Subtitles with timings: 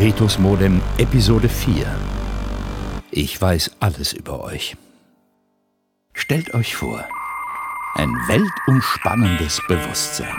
[0.00, 1.84] Ritus Modem Episode 4
[3.10, 4.76] Ich weiß alles über euch.
[6.12, 7.04] Stellt euch vor,
[7.96, 10.36] ein weltumspannendes Bewusstsein.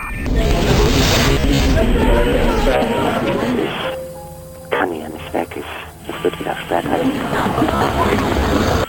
[4.69, 5.49] kann hier nicht weg.
[5.53, 6.89] Ich, es wird wieder später.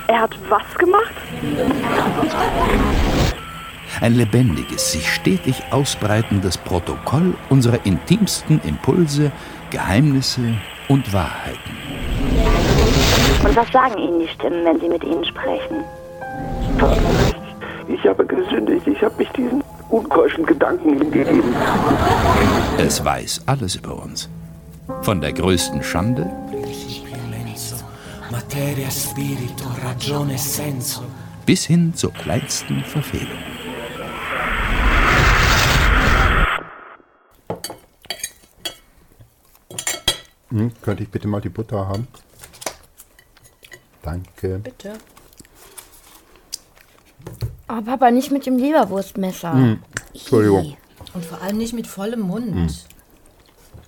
[0.06, 1.14] Er hat was gemacht?
[4.00, 9.32] Ein lebendiges, sich stetig ausbreitendes Protokoll unserer intimsten Impulse,
[9.70, 10.54] Geheimnisse
[10.88, 11.76] und Wahrheiten.
[13.44, 15.84] Und was sagen Ihnen die Stimmen, wenn Sie mit ihnen sprechen?
[17.88, 18.86] Ich habe gesündigt.
[18.86, 21.54] Ich habe mich diesen unkeuschen Gedanken hingegeben.
[22.78, 24.28] Es weiß alles über uns.
[25.02, 26.30] Von der größten Schande
[28.30, 31.02] Materia, spirito, ragione, senso.
[31.46, 33.38] bis hin zur kleinsten Verfehlung.
[40.50, 42.08] Hm, könnte ich bitte mal die Butter haben?
[44.02, 44.58] Danke.
[44.58, 44.94] Bitte.
[47.68, 49.52] Oh, Papa, nicht mit dem Leberwurstmesser.
[49.52, 50.76] Hm, Entschuldigung.
[51.14, 52.84] Und vor allem nicht mit vollem Mund.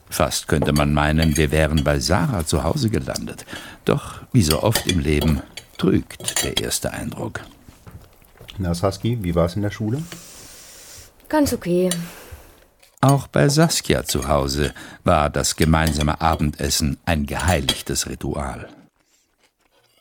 [0.08, 3.46] Fast könnte man meinen, wir wären bei Sarah zu Hause gelandet.
[3.84, 5.40] Doch, wie so oft im Leben,
[5.78, 7.40] trügt der erste Eindruck.
[8.58, 10.02] Na, Saski, wie war es in der Schule?
[11.28, 11.88] Ganz okay.
[13.04, 14.72] Auch bei Saskia zu Hause
[15.02, 18.68] war das gemeinsame Abendessen ein geheiligtes Ritual.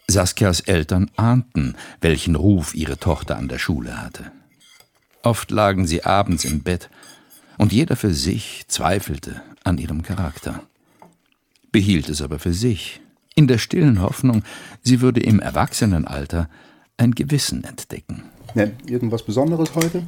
[0.08, 4.32] Saskias Eltern ahnten, welchen Ruf ihre Tochter an der Schule hatte.
[5.24, 6.92] Oft lagen sie abends im Bett
[7.58, 10.62] und jeder für sich zweifelte an ihrem Charakter.
[11.72, 13.02] Behielt es aber für sich,
[13.34, 14.44] in der stillen Hoffnung,
[14.84, 16.50] sie würde im Erwachsenenalter
[16.98, 18.26] ein Gewissen entdecken.
[18.54, 20.04] Ja, irgendwas Besonderes heute?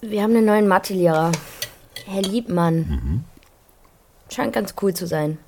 [0.00, 1.32] Wir haben einen neuen Mathelehrer.
[2.06, 3.24] Herr Liebmann.
[4.30, 5.38] Scheint ganz cool zu sein.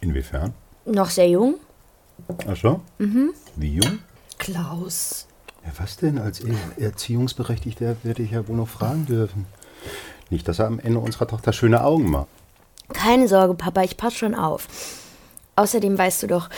[0.00, 0.52] Inwiefern?
[0.84, 1.54] Noch sehr jung.
[2.48, 2.80] Ach so?
[3.56, 3.98] Wie jung?
[4.38, 5.26] Klaus.
[5.64, 6.18] Ja, was denn?
[6.18, 9.46] Als Er- Erziehungsberechtigter werde ich ja wohl noch fragen dürfen.
[10.30, 12.26] Nicht, dass er am Ende unserer Tochter schöne Augen macht.
[12.92, 14.66] Keine Sorge, Papa, ich pass schon auf.
[15.54, 16.48] Außerdem weißt du doch,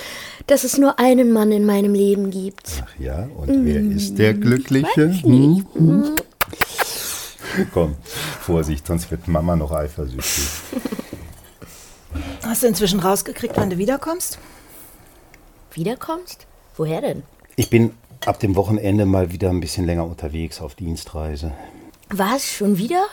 [0.47, 2.83] dass es nur einen Mann in meinem Leben gibt.
[2.85, 5.11] Ach ja, und wer ist der Glückliche?
[5.23, 6.15] Hm?
[7.73, 7.97] Komm,
[8.41, 10.49] Vorsicht, sonst wird Mama noch eifersüchtig.
[12.43, 14.39] Hast du inzwischen rausgekriegt, wann du wiederkommst?
[15.73, 16.47] Wiederkommst?
[16.77, 17.23] Woher denn?
[17.57, 17.93] Ich bin
[18.27, 21.53] ab dem Wochenende mal wieder ein bisschen länger unterwegs auf Dienstreise.
[22.11, 22.47] Was?
[22.47, 23.07] Schon wieder?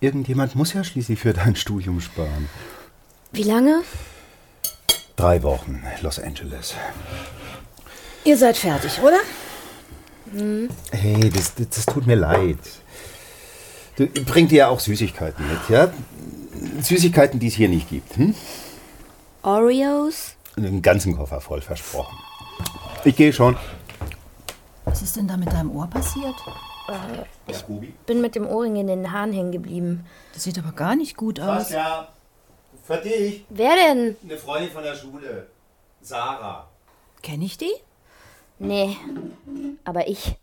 [0.00, 2.48] Irgendjemand muss ja schließlich für dein Studium sparen.
[3.32, 3.82] Wie lange?
[5.16, 6.74] Drei Wochen, Los Angeles.
[8.24, 9.18] Ihr seid fertig, oder?
[10.90, 12.58] Hey, das, das, das tut mir leid.
[13.96, 15.92] Du bring dir ja auch Süßigkeiten mit, ja?
[16.80, 18.16] Süßigkeiten, die es hier nicht gibt.
[18.16, 18.34] Hm?
[19.42, 20.34] Oreos?
[20.56, 22.16] Einen ganzen Koffer voll versprochen.
[23.04, 23.56] Ich gehe schon.
[24.84, 26.34] Was ist denn da mit deinem Ohr passiert?
[28.06, 30.04] Bin mit dem Ohrring in den Haaren hängen geblieben.
[30.32, 31.70] Das sieht aber gar nicht gut aus.
[31.70, 32.08] ja?
[32.82, 33.44] Für dich.
[33.48, 34.16] Wer denn?
[34.22, 35.46] Eine Freundin von der Schule.
[36.02, 36.68] Sarah.
[37.22, 37.72] Kenne ich die?
[38.58, 38.96] Nee,
[39.84, 40.36] aber ich.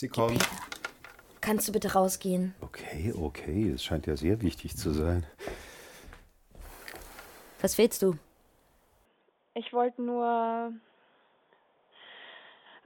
[0.00, 0.42] Sie kommt.
[1.42, 2.54] Kannst du bitte rausgehen?
[2.62, 3.70] Okay, okay.
[3.70, 5.26] Es scheint ja sehr wichtig zu sein.
[7.60, 8.16] Was willst du?
[9.52, 10.72] Ich wollte nur.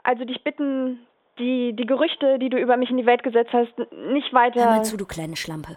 [0.03, 1.07] Also dich bitten,
[1.39, 3.79] die, die Gerüchte, die du über mich in die Welt gesetzt hast,
[4.13, 4.67] nicht Hör weiter.
[4.67, 5.77] mal zu, du kleine Schlampe.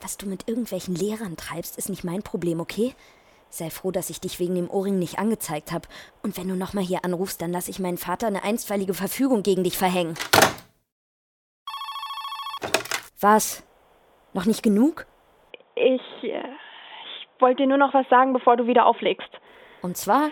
[0.00, 2.94] Was du mit irgendwelchen Lehrern treibst, ist nicht mein Problem, okay?
[3.48, 5.88] Sei froh, dass ich dich wegen dem Ohrring nicht angezeigt habe.
[6.22, 9.64] Und wenn du nochmal hier anrufst, dann lasse ich meinen Vater eine einstweilige Verfügung gegen
[9.64, 10.14] dich verhängen.
[13.20, 13.66] Was?
[14.32, 15.06] Noch nicht genug?
[15.74, 19.28] Ich, äh, ich wollte dir nur noch was sagen, bevor du wieder auflegst.
[19.82, 20.30] Und zwar,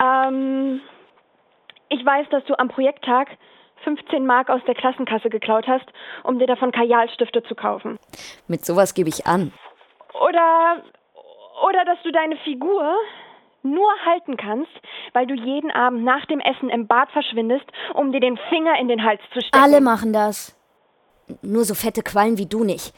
[0.00, 0.80] Ähm,
[1.88, 3.28] ich weiß, dass du am Projekttag
[3.84, 5.86] 15 Mark aus der Klassenkasse geklaut hast,
[6.24, 7.98] um dir davon Kajalstifte zu kaufen.
[8.48, 9.52] mit sowas gebe ich an.
[10.14, 10.82] Oder,
[11.66, 12.94] oder dass du deine Figur
[13.62, 14.70] nur halten kannst,
[15.12, 17.64] weil du jeden Abend nach dem Essen im Bad verschwindest,
[17.94, 19.62] um dir den Finger in den Hals zu stecken.
[19.62, 20.56] Alle machen das.
[21.42, 22.94] Nur so fette Quallen wie du nicht.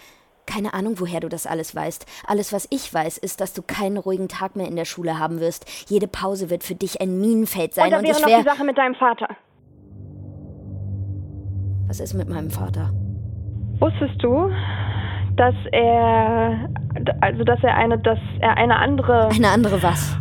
[0.47, 2.07] Keine Ahnung, woher du das alles weißt.
[2.27, 5.41] Alles, was ich weiß, ist, dass du keinen ruhigen Tag mehr in der Schule haben
[5.41, 5.89] wirst.
[5.91, 8.43] Jede Pause wird für dich ein Minenfeld sein Und da und, wäre ich noch wäre.
[8.43, 9.29] die Sache mit deinem Vater.
[11.89, 12.93] Was ist mit meinem Vater?
[13.81, 14.51] Wusstest du,
[15.37, 16.69] dass er,
[17.21, 20.17] also dass er eine, dass er eine andere, Eine andere was?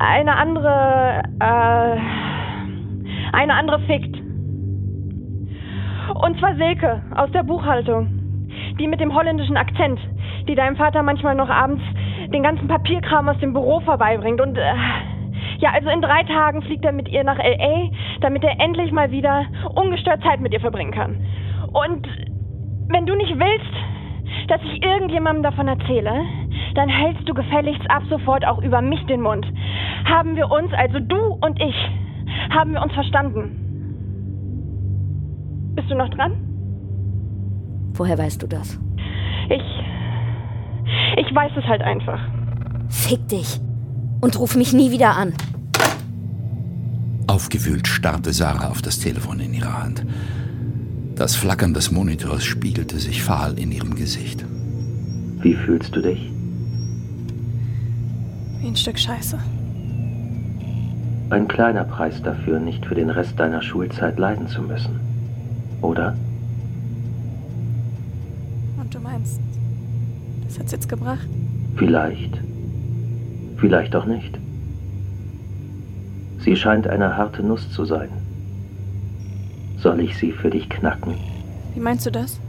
[0.00, 1.96] eine andere, äh,
[3.32, 4.17] eine andere fickt.
[6.22, 8.08] Und zwar Silke aus der Buchhaltung.
[8.80, 10.00] Die mit dem holländischen Akzent,
[10.48, 11.82] die deinem Vater manchmal noch abends
[12.32, 14.40] den ganzen Papierkram aus dem Büro vorbeibringt.
[14.40, 14.74] Und äh,
[15.58, 19.10] ja, also in drei Tagen fliegt er mit ihr nach LA, damit er endlich mal
[19.10, 21.20] wieder ungestört Zeit mit ihr verbringen kann.
[21.72, 22.08] Und
[22.88, 26.24] wenn du nicht willst, dass ich irgendjemandem davon erzähle,
[26.74, 29.46] dann hältst du gefälligst ab sofort auch über mich den Mund.
[30.04, 31.76] Haben wir uns, also du und ich,
[32.50, 33.67] haben wir uns verstanden.
[35.78, 36.32] Bist du noch dran?
[37.92, 38.80] Woher weißt du das?
[39.48, 39.62] Ich.
[41.16, 42.18] Ich weiß es halt einfach.
[42.88, 43.60] Fick dich.
[44.20, 45.34] Und ruf mich nie wieder an.
[47.28, 50.04] Aufgewühlt starrte Sarah auf das Telefon in ihrer Hand.
[51.14, 54.44] Das Flackern des Monitors spiegelte sich fahl in ihrem Gesicht.
[55.42, 56.28] Wie fühlst du dich?
[58.58, 59.38] Wie ein Stück Scheiße.
[61.30, 65.07] Ein kleiner Preis dafür, nicht für den Rest deiner Schulzeit leiden zu müssen.
[65.82, 66.16] Oder?
[68.80, 69.40] Und du meinst,
[70.46, 71.28] das hat's jetzt gebracht?
[71.76, 72.38] Vielleicht.
[73.56, 74.38] Vielleicht auch nicht.
[76.40, 78.08] Sie scheint eine harte Nuss zu sein.
[79.78, 81.14] Soll ich sie für dich knacken?
[81.74, 82.40] Wie meinst du das?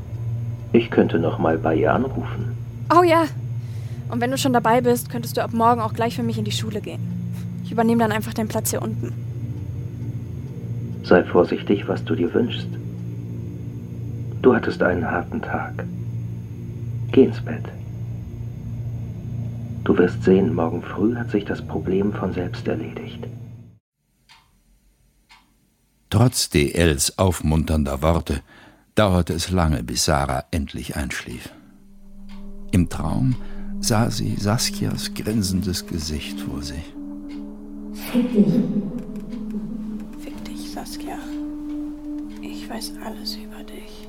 [0.73, 2.55] Ich könnte noch mal bei ihr anrufen.
[2.95, 3.25] Oh ja.
[4.09, 6.45] Und wenn du schon dabei bist, könntest du ab morgen auch gleich für mich in
[6.45, 7.01] die Schule gehen.
[7.63, 9.13] Ich übernehme dann einfach den Platz hier unten.
[11.03, 12.67] Sei vorsichtig, was du dir wünschst.
[14.41, 15.85] Du hattest einen harten Tag.
[17.11, 17.65] Geh ins Bett.
[19.83, 23.25] Du wirst sehen, morgen früh hat sich das Problem von selbst erledigt.
[26.09, 28.41] Trotz DLs aufmunternder Worte
[28.95, 31.49] dauerte es lange, bis Sarah endlich einschlief.
[32.71, 33.35] Im Traum
[33.79, 36.93] sah sie Saskias grinsendes Gesicht vor sich.
[38.11, 38.53] Fick dich.
[40.19, 41.17] Fick dich, Saskia.
[42.41, 44.08] Ich weiß alles über dich.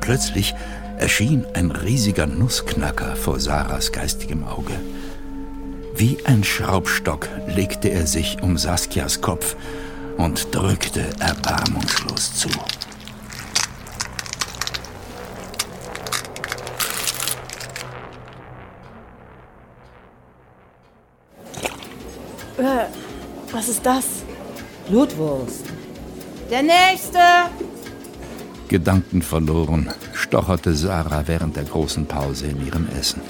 [0.00, 0.54] Plötzlich
[0.98, 4.74] erschien ein riesiger Nussknacker vor Sarahs geistigem Auge.
[5.94, 9.56] Wie ein Schraubstock legte er sich um Saskias Kopf
[10.16, 12.48] und drückte erbarmungslos zu.
[22.58, 22.86] Äh,
[23.50, 24.04] was ist das?
[24.88, 25.66] Blutwurst.
[26.50, 27.18] Der nächste!
[28.72, 33.20] Gedankenverloren stocherte Sarah während der großen Pause in ihrem Essen.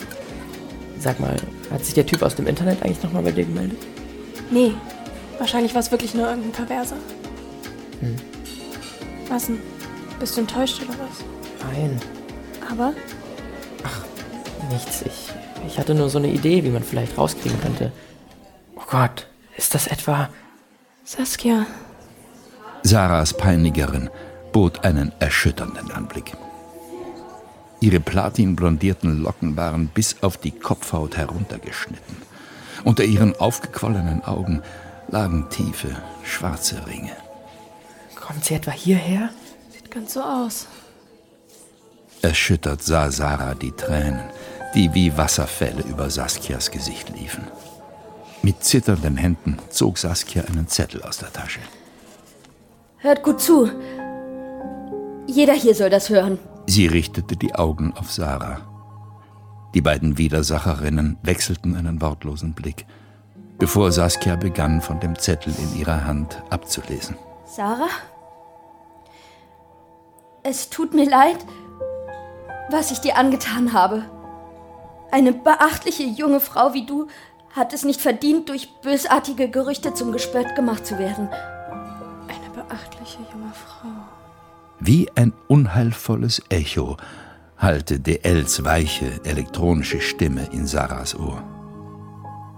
[1.00, 1.36] Sag mal,
[1.72, 3.76] hat sich der Typ aus dem Internet eigentlich nochmal bei dir gemeldet?
[4.52, 4.70] Nee.
[5.40, 6.94] Wahrscheinlich war es wirklich nur irgendein Perverser.
[7.98, 8.14] Hm.
[9.28, 9.58] Was denn?
[10.20, 11.72] Bist du enttäuscht oder was?
[11.72, 12.00] Nein,
[12.70, 12.94] Aber?
[14.70, 15.02] nichts.
[15.02, 15.32] Ich,
[15.66, 17.90] ich hatte nur so eine Idee, wie man vielleicht rauskriegen könnte.
[18.76, 20.28] Oh Gott, ist das etwa...
[21.04, 21.66] Saskia.
[22.84, 24.08] Sarahs Peinigerin
[24.52, 26.32] bot einen erschütternden Anblick.
[27.80, 32.16] Ihre platinblondierten Locken waren bis auf die Kopfhaut heruntergeschnitten.
[32.84, 34.62] Unter ihren aufgequollenen Augen
[35.08, 37.16] lagen tiefe, schwarze Ringe.
[38.14, 39.30] Kommt sie etwa hierher?
[39.72, 40.68] Sieht ganz so aus.
[42.22, 44.30] Erschüttert sah Sarah die Tränen,
[44.74, 47.44] die wie Wasserfälle über Saskias Gesicht liefen.
[48.42, 51.60] Mit zitternden Händen zog Saskia einen Zettel aus der Tasche.
[52.98, 53.70] Hört gut zu.
[55.32, 56.38] Jeder hier soll das hören.
[56.66, 58.60] Sie richtete die Augen auf Sarah.
[59.74, 62.84] Die beiden Widersacherinnen wechselten einen wortlosen Blick,
[63.58, 67.16] bevor Saskia begann, von dem Zettel in ihrer Hand abzulesen.
[67.46, 67.88] Sarah?
[70.42, 71.38] Es tut mir leid,
[72.70, 74.04] was ich dir angetan habe.
[75.10, 77.06] Eine beachtliche junge Frau wie du
[77.54, 81.28] hat es nicht verdient, durch bösartige Gerüchte zum Gespött gemacht zu werden.
[82.28, 84.01] Eine beachtliche junge Frau.
[84.84, 86.96] Wie ein unheilvolles Echo
[87.56, 91.40] hallte DLs weiche, elektronische Stimme in Sarahs Ohr.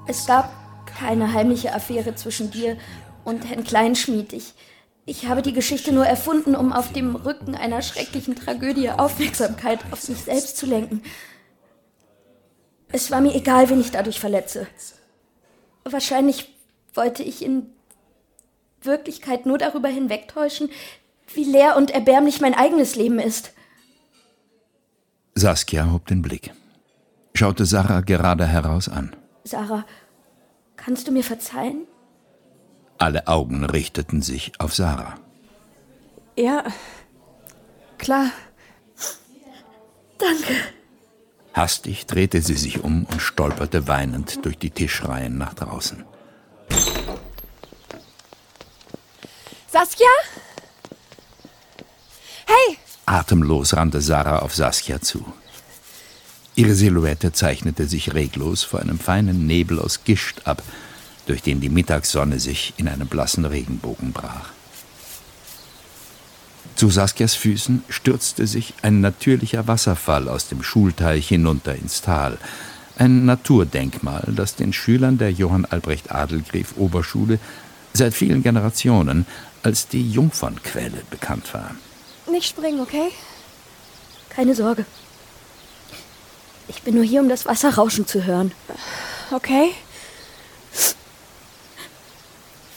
[0.09, 0.50] Es gab
[0.87, 2.78] keine heimliche Affäre zwischen dir
[3.25, 4.33] und Herrn Kleinschmied.
[4.33, 4.54] Ich,
[5.04, 10.09] ich habe die Geschichte nur erfunden, um auf dem Rücken einer schrecklichen Tragödie Aufmerksamkeit auf
[10.09, 11.02] mich selbst zu lenken.
[12.90, 14.66] Es war mir egal, wen ich dadurch verletze.
[15.85, 16.57] Wahrscheinlich
[16.95, 17.66] wollte ich in
[18.81, 20.71] Wirklichkeit nur darüber hinwegtäuschen,
[21.33, 23.52] wie leer und erbärmlich mein eigenes Leben ist.
[25.35, 26.52] Saskia hob den Blick,
[27.35, 29.16] schaute Sarah gerade heraus an.
[29.45, 29.85] Sarah,
[30.76, 31.87] kannst du mir verzeihen?
[32.99, 35.14] Alle Augen richteten sich auf Sarah.
[36.37, 36.64] Ja.
[37.99, 38.31] Klar.
[40.19, 40.54] Danke.
[41.52, 46.04] Hastig drehte sie sich um und stolperte weinend durch die Tischreihen nach draußen.
[49.69, 50.07] Saskia?
[53.14, 55.25] Atemlos rannte Sarah auf Saskia zu.
[56.56, 60.64] Ihre Silhouette zeichnete sich reglos vor einem feinen Nebel aus Gischt ab,
[61.26, 64.49] durch den die Mittagssonne sich in einen blassen Regenbogen brach.
[66.75, 72.37] Zu Saskias Füßen stürzte sich ein natürlicher Wasserfall aus dem Schulteich hinunter ins Tal.
[72.99, 77.38] Ein Naturdenkmal, das den Schülern der Johann Albrecht Adelgrief Oberschule
[77.92, 79.25] seit vielen Generationen
[79.62, 81.76] als die Jungfernquelle bekannt war.
[82.35, 83.12] Nicht springen, okay?
[84.29, 84.85] Keine Sorge.
[86.67, 88.50] Ich bin nur hier, um das Wasser rauschen zu hören.
[89.31, 89.73] Okay.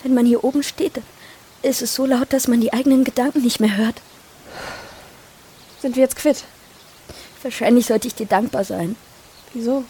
[0.03, 1.01] Wenn man hier oben steht,
[1.63, 3.95] ist es so laut, dass man die eigenen Gedanken nicht mehr hört.
[5.81, 6.43] Sind wir jetzt quitt?
[7.41, 8.95] Wahrscheinlich sollte ich dir dankbar sein.
[9.53, 9.85] Wieso?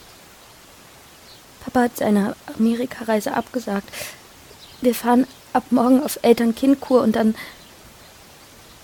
[1.65, 3.89] Papa hat seine Amerikareise abgesagt.
[4.79, 7.35] Wir fahren ab morgen auf Eltern-Kind-Kur und dann.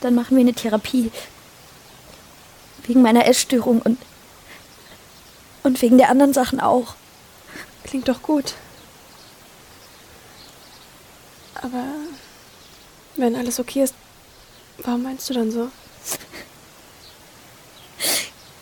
[0.03, 1.12] Dann machen wir eine Therapie.
[2.86, 3.98] Wegen meiner Essstörung und.
[5.63, 6.95] und wegen der anderen Sachen auch.
[7.83, 8.55] Klingt doch gut.
[11.55, 11.86] Aber
[13.15, 13.95] wenn alles okay ist,
[14.79, 15.69] warum meinst du dann so?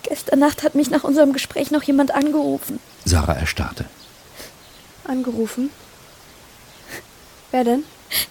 [0.03, 2.79] Gestern Nacht hat mich nach unserem Gespräch noch jemand angerufen.
[3.05, 3.85] Sarah erstarrte.
[5.05, 5.71] Angerufen?
[7.49, 7.83] Wer denn?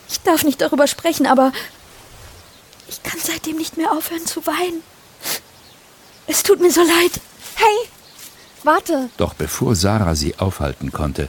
[0.09, 1.53] Ich darf nicht darüber sprechen, aber
[2.91, 4.83] ich kann seitdem nicht mehr aufhören zu weinen.
[6.27, 7.21] Es tut mir so leid.
[7.55, 7.79] Hey,
[8.65, 9.11] warte.
[9.17, 11.29] Doch bevor Sarah sie aufhalten konnte,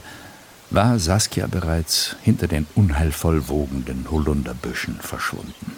[0.70, 5.76] war Saskia bereits hinter den unheilvoll wogenden Holunderbüschen verschwunden.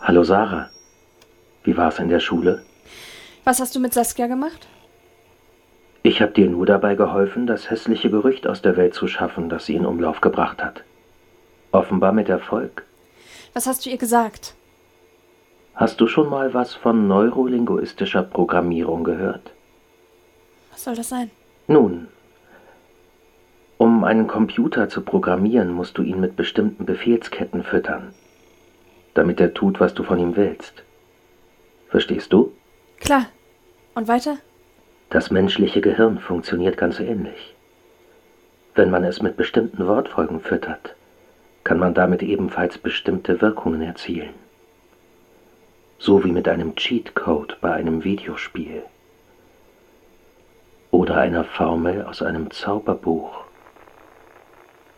[0.00, 0.68] Hallo Sarah.
[1.64, 2.64] Wie war's in der Schule?
[3.48, 4.66] Was hast du mit Saskia gemacht?
[6.02, 9.64] Ich habe dir nur dabei geholfen, das hässliche Gerücht aus der Welt zu schaffen, das
[9.64, 10.84] sie in Umlauf gebracht hat.
[11.72, 12.84] Offenbar mit Erfolg.
[13.54, 14.54] Was hast du ihr gesagt?
[15.74, 19.50] Hast du schon mal was von neurolinguistischer Programmierung gehört?
[20.70, 21.30] Was soll das sein?
[21.68, 22.08] Nun,
[23.78, 28.12] um einen Computer zu programmieren, musst du ihn mit bestimmten Befehlsketten füttern,
[29.14, 30.82] damit er tut, was du von ihm willst.
[31.88, 32.52] Verstehst du?
[33.00, 33.28] Klar.
[33.98, 34.38] Und weiter?
[35.10, 37.56] Das menschliche Gehirn funktioniert ganz ähnlich.
[38.76, 40.94] Wenn man es mit bestimmten Wortfolgen füttert,
[41.64, 44.34] kann man damit ebenfalls bestimmte Wirkungen erzielen.
[45.98, 48.84] So wie mit einem Cheatcode bei einem Videospiel.
[50.92, 53.46] Oder einer Formel aus einem Zauberbuch.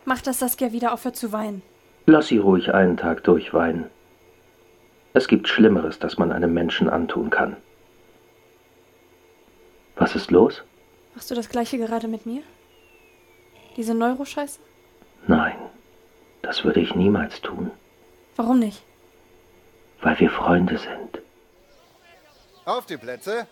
[0.05, 1.63] Mach, dass Saskia wieder aufhört zu weinen.
[2.05, 3.85] Lass sie ruhig einen Tag durchweinen.
[5.15, 7.57] Es gibt Schlimmeres, das man einem Menschen antun kann.
[10.01, 10.63] Was ist los?
[11.13, 12.41] Machst du das gleiche gerade mit mir?
[13.77, 14.59] Diese Neuroscheiße?
[15.27, 15.55] Nein,
[16.41, 17.69] das würde ich niemals tun,
[18.35, 18.81] Warum nicht?
[20.01, 21.21] weil wir Freunde sind.
[22.65, 23.45] Auf die Plätze.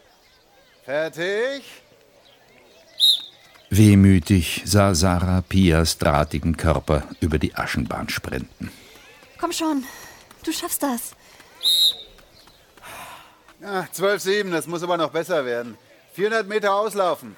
[0.86, 1.62] Fertig.
[3.70, 8.72] Wehmütig sah Sarah Pias drahtigen Körper über die Aschenbahn sprinten.
[9.39, 9.84] Komm schon.
[10.44, 11.13] Du schaffst das.
[13.62, 15.77] Ah, 12,7, das muss aber noch besser werden.
[16.13, 17.36] 400 Meter auslaufen.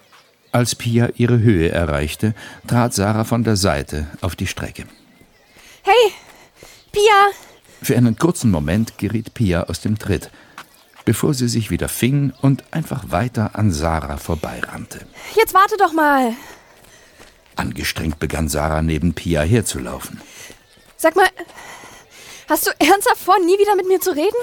[0.52, 2.34] Als Pia ihre Höhe erreichte,
[2.68, 4.86] trat Sarah von der Seite auf die Strecke.
[5.84, 6.14] Hey,
[6.92, 7.32] Pia!
[7.82, 10.30] Für einen kurzen Moment geriet Pia aus dem Tritt,
[11.06, 15.06] bevor sie sich wieder fing und einfach weiter an Sarah vorbeirannte.
[15.36, 16.34] Jetzt warte doch mal.
[17.56, 20.22] Angestrengt begann Sarah neben Pia herzulaufen.
[20.98, 21.28] Sag mal,
[22.48, 24.38] hast du ernsthaft vor, nie wieder mit mir zu reden?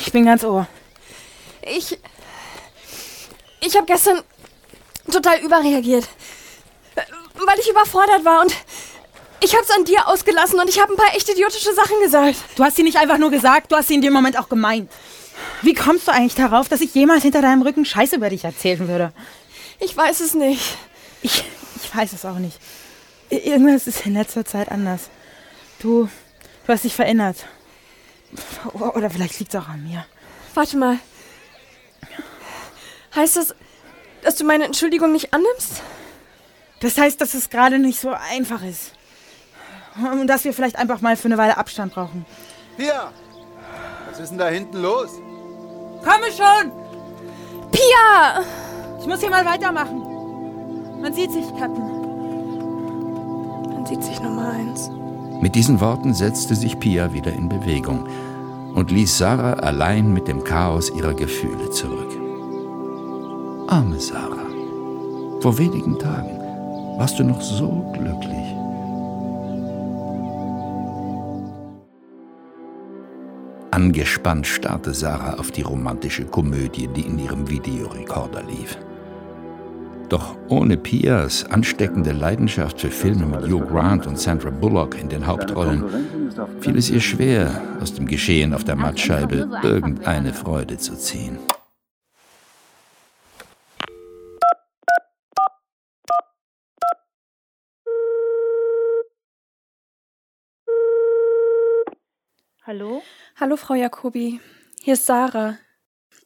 [0.00, 0.66] Ich bin ganz ohr.
[1.62, 1.98] Ich.
[3.66, 4.22] Ich habe gestern
[5.10, 6.08] total überreagiert.
[6.94, 8.54] Weil ich überfordert war und
[9.40, 12.36] ich hab's an dir ausgelassen und ich habe ein paar echt idiotische Sachen gesagt.
[12.54, 14.90] Du hast sie nicht einfach nur gesagt, du hast sie in dem Moment auch gemeint.
[15.62, 18.86] Wie kommst du eigentlich darauf, dass ich jemals hinter deinem Rücken Scheiße über dich erzählen
[18.86, 19.12] würde?
[19.80, 20.76] Ich weiß es nicht.
[21.22, 21.44] Ich,
[21.82, 22.58] ich weiß es auch nicht.
[23.30, 25.10] Irgendwas ist in letzter Zeit anders.
[25.80, 26.08] Du,
[26.66, 27.36] du hast dich verändert.
[28.72, 30.06] Oder vielleicht liegt es auch an mir.
[30.54, 30.98] Warte mal.
[33.16, 33.54] Heißt das,
[34.22, 35.82] dass du meine Entschuldigung nicht annimmst?
[36.80, 38.92] Das heißt, dass es gerade nicht so einfach ist.
[40.12, 42.26] Und dass wir vielleicht einfach mal für eine Weile Abstand brauchen.
[42.76, 43.10] Pia,
[44.10, 45.08] was ist denn da hinten los?
[46.04, 46.70] Komme schon!
[47.72, 48.44] Pia!
[49.00, 51.00] Ich muss hier mal weitermachen.
[51.00, 51.88] Man sieht sich, Captain.
[53.72, 54.90] Man sieht sich Nummer eins.
[55.40, 58.06] Mit diesen Worten setzte sich Pia wieder in Bewegung
[58.74, 62.15] und ließ Sarah allein mit dem Chaos ihrer Gefühle zurück.
[63.68, 64.46] Arme Sarah.
[65.40, 66.38] Vor wenigen Tagen
[66.98, 68.46] warst du noch so glücklich.
[73.72, 78.78] Angespannt starrte Sarah auf die romantische Komödie, die in ihrem Videorekorder lief.
[80.08, 85.26] Doch ohne Pias ansteckende Leidenschaft für Filme mit Hugh Grant und Sandra Bullock in den
[85.26, 85.84] Hauptrollen
[86.60, 91.38] fiel es ihr schwer, aus dem Geschehen auf der Mattscheibe irgendeine Freude zu ziehen.
[102.66, 103.00] Hallo?
[103.38, 104.40] Hallo, Frau Jacobi.
[104.82, 105.56] Hier ist Sarah.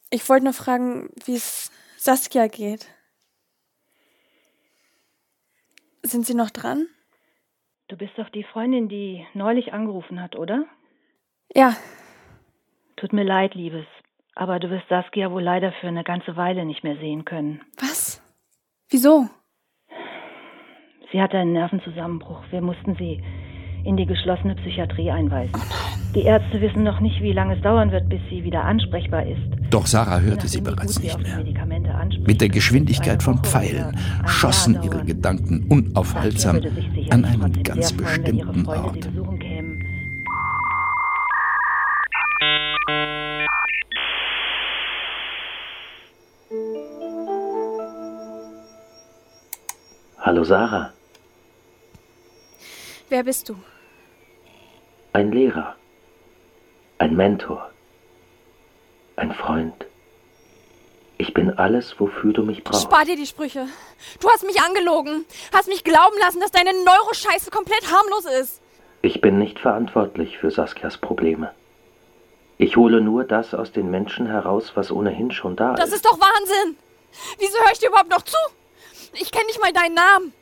[0.09, 2.87] Ich wollte nur fragen, wie es Saskia geht.
[6.01, 6.87] Sind Sie noch dran?
[7.89, 10.65] Du bist doch die Freundin, die neulich angerufen hat, oder?
[11.53, 11.75] Ja.
[12.95, 13.85] Tut mir leid, Liebes.
[14.33, 17.61] Aber du wirst Saskia wohl leider für eine ganze Weile nicht mehr sehen können.
[17.79, 18.19] Was?
[18.89, 19.29] Wieso?
[21.11, 22.41] Sie hatte einen Nervenzusammenbruch.
[22.49, 23.23] Wir mussten sie
[23.83, 25.53] in die geschlossene Psychiatrie einweisen.
[26.13, 29.41] Die Ärzte wissen noch nicht, wie lange es dauern wird, bis sie wieder ansprechbar ist.
[29.69, 31.39] Doch Sarah hörte sie bereits nicht mehr.
[32.25, 33.97] Mit der Geschwindigkeit von Pfeilen
[34.27, 36.59] schossen ihre Gedanken unaufhaltsam
[37.09, 39.09] an einen ganz bestimmten Ort.
[50.19, 50.91] Hallo Sarah,
[53.11, 53.55] Wer bist du?
[55.13, 55.75] ein Lehrer,
[56.97, 57.69] ein Mentor,
[59.17, 59.85] ein Freund.
[61.17, 62.83] Ich bin alles, wofür du mich brauchst.
[62.83, 63.67] Spar dir die Sprüche.
[64.21, 65.25] Du hast mich angelogen.
[65.51, 68.61] Hast mich glauben lassen, dass deine Neuroscheiße komplett harmlos ist.
[69.01, 71.53] Ich bin nicht verantwortlich für Saskias Probleme.
[72.57, 75.95] Ich hole nur das aus den Menschen heraus, was ohnehin schon da Das ist.
[75.95, 76.77] ist doch Wahnsinn.
[77.37, 78.37] Wieso höre ich dir überhaupt noch zu?
[79.15, 80.33] Ich kenne nicht mal deinen Namen.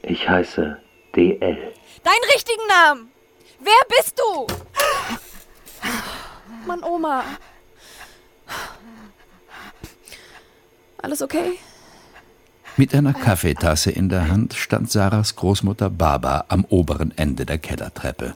[0.00, 0.78] Ich heiße
[1.14, 1.72] DL.
[2.02, 3.08] Deinen richtigen Namen.
[3.60, 4.46] Wer bist du?
[6.66, 7.24] Mann, Oma.
[10.98, 11.58] Alles okay?
[12.76, 18.34] Mit einer Kaffeetasse in der Hand stand Sarahs Großmutter Baba am oberen Ende der Kellertreppe.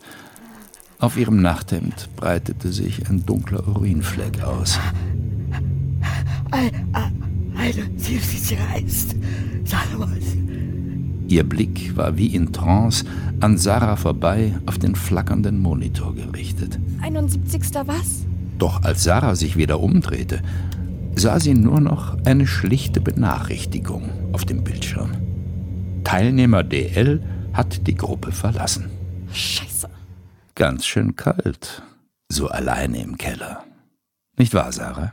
[0.99, 4.79] Auf ihrem Nachthemd breitete sich ein dunkler Urinfleck aus.
[6.51, 9.15] Eine süßliche Geist.
[9.65, 10.21] Sag mal.
[11.29, 13.05] Ihr Blick war wie in Trance
[13.41, 16.79] an Sarah vorbei auf den flackernden Monitor gerichtet.
[17.03, 17.63] 71.
[17.85, 18.25] was?
[18.59, 20.41] Doch als Sarah sich wieder umdrehte,
[21.17, 25.11] sah sie nur noch eine schlichte Benachrichtigung auf dem Bildschirm.
[26.05, 28.87] Teilnehmer DL hat die Gruppe verlassen.
[29.33, 29.89] Scheiße.
[30.55, 31.83] Ganz schön kalt,
[32.31, 33.65] so alleine im Keller.
[34.39, 35.13] Nicht wahr, Sarah?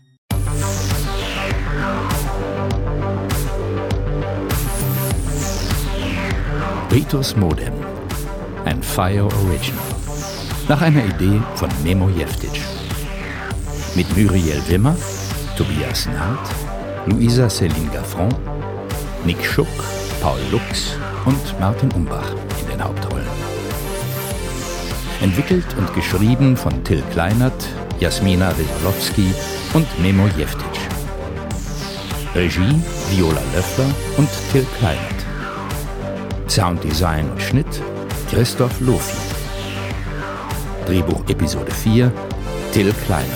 [6.91, 7.71] Ritus Modem.
[8.65, 9.81] Ein Fire Original.
[10.67, 12.51] Nach einer Idee von Memo Jeftic.
[13.95, 14.97] Mit Muriel Wimmer,
[15.55, 16.49] Tobias Naht,
[17.05, 18.27] Luisa Céline Gaffron,
[19.23, 19.67] Nick Schuck,
[20.21, 23.25] Paul Lux und Martin Umbach in den Hauptrollen.
[25.21, 27.69] Entwickelt und geschrieben von Till Kleinert,
[28.01, 29.33] Jasmina Wesolowski
[29.73, 30.67] und Memo Jeftic.
[32.35, 35.20] Regie Viola Löffler und Till Kleinert.
[36.51, 37.81] Sounddesign und Schnitt
[38.29, 39.15] Christoph Lofi.
[40.85, 42.11] Drehbuch Episode 4
[42.73, 43.31] Till Kleinert.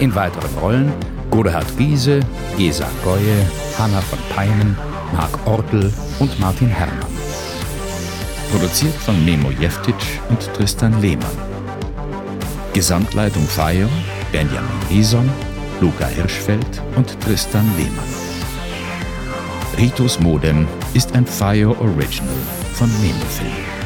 [0.00, 0.92] In weiteren Rollen
[1.30, 2.18] Godehard Giese,
[2.58, 3.46] Gesa Goye,
[3.78, 4.76] Hanna von Peinen,
[5.12, 7.12] Marc Ortel und Martin Herrmann.
[8.50, 9.94] Produziert von Memo Jeftic
[10.30, 11.38] und Tristan Lehmann.
[12.72, 13.88] Gesamtleitung Fire
[14.32, 15.30] Benjamin Rieson,
[15.80, 18.21] Luca Hirschfeld und Tristan Lehmann.
[19.76, 22.34] Ritus Modem ist ein Fire Original
[22.74, 23.81] von Memofilm.